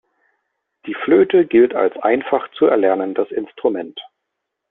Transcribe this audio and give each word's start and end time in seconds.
Die 0.87 0.95
Flöte 0.95 1.45
gilt 1.45 1.75
als 1.75 1.95
einfach 1.97 2.49
zu 2.53 2.65
erlernendes 2.65 3.29
Instrument. 3.29 3.99